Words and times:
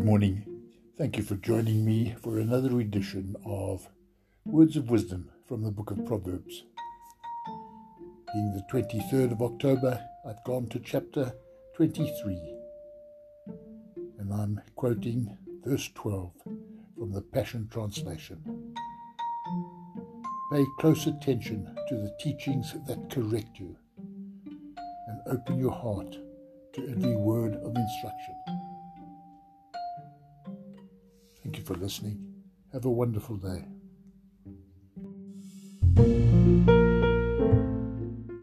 morning. 0.00 0.46
Thank 0.96 1.18
you 1.18 1.22
for 1.22 1.34
joining 1.34 1.84
me 1.84 2.14
for 2.22 2.38
another 2.38 2.80
edition 2.80 3.36
of 3.44 3.88
Words 4.46 4.74
of 4.78 4.88
Wisdom 4.88 5.28
from 5.46 5.62
the 5.62 5.70
Book 5.70 5.90
of 5.90 6.06
Proverbs. 6.06 6.64
Being 8.32 8.54
the 8.54 8.64
23rd 8.72 9.32
of 9.32 9.42
October, 9.42 10.02
I've 10.26 10.42
gone 10.44 10.68
to 10.68 10.78
chapter 10.78 11.34
23, 11.76 12.56
and 14.18 14.32
I'm 14.32 14.62
quoting 14.76 15.36
verse 15.62 15.90
12 15.94 16.32
from 16.96 17.12
the 17.12 17.20
Passion 17.20 17.68
Translation. 17.70 18.74
Pay 20.50 20.64
close 20.80 21.06
attention 21.06 21.68
to 21.90 21.96
the 21.96 22.16
teachings 22.18 22.74
that 22.86 23.10
correct 23.10 23.58
you, 23.58 23.76
and 23.98 25.20
open 25.26 25.58
your 25.58 25.72
heart 25.72 26.16
to 26.72 26.88
every 26.88 27.14
word 27.14 27.56
of 27.56 27.76
instruction. 27.76 28.61
Thank 31.52 31.68
you 31.68 31.74
for 31.74 31.78
listening. 31.78 32.32
Have 32.72 32.86
a 32.86 32.90
wonderful 32.90 33.36
day. 33.36 33.66